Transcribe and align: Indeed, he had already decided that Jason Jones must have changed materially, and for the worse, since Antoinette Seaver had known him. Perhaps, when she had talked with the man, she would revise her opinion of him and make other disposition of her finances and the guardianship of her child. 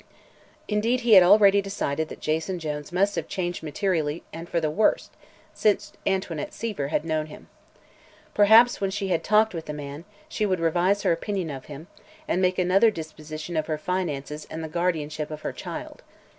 Indeed, 0.67 1.01
he 1.01 1.13
had 1.13 1.21
already 1.21 1.61
decided 1.61 2.09
that 2.09 2.19
Jason 2.19 2.57
Jones 2.57 2.91
must 2.91 3.13
have 3.15 3.27
changed 3.27 3.61
materially, 3.61 4.23
and 4.33 4.49
for 4.49 4.59
the 4.59 4.71
worse, 4.71 5.11
since 5.53 5.93
Antoinette 6.07 6.55
Seaver 6.55 6.87
had 6.87 7.05
known 7.05 7.27
him. 7.27 7.49
Perhaps, 8.33 8.81
when 8.81 8.89
she 8.89 9.09
had 9.09 9.23
talked 9.23 9.53
with 9.53 9.65
the 9.67 9.73
man, 9.73 10.05
she 10.27 10.43
would 10.43 10.59
revise 10.59 11.03
her 11.03 11.11
opinion 11.11 11.51
of 11.51 11.65
him 11.65 11.85
and 12.27 12.41
make 12.41 12.57
other 12.57 12.89
disposition 12.89 13.55
of 13.55 13.67
her 13.67 13.77
finances 13.77 14.47
and 14.49 14.63
the 14.63 14.67
guardianship 14.67 15.29
of 15.29 15.41
her 15.41 15.53
child. 15.53 16.01